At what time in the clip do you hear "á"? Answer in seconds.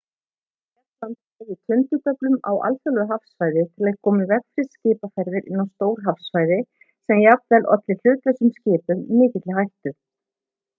2.49-2.49, 5.63-5.65